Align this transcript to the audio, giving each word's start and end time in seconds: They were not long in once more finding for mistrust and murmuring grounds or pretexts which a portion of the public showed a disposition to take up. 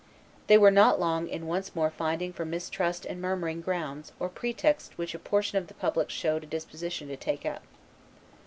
They 0.47 0.57
were 0.57 0.71
not 0.71 0.99
long 0.99 1.27
in 1.27 1.45
once 1.45 1.75
more 1.75 1.91
finding 1.91 2.33
for 2.33 2.43
mistrust 2.43 3.05
and 3.05 3.21
murmuring 3.21 3.61
grounds 3.61 4.13
or 4.19 4.29
pretexts 4.29 4.97
which 4.97 5.13
a 5.13 5.19
portion 5.19 5.59
of 5.59 5.67
the 5.67 5.75
public 5.75 6.09
showed 6.09 6.41
a 6.43 6.47
disposition 6.47 7.07
to 7.09 7.15
take 7.15 7.45
up. 7.45 7.61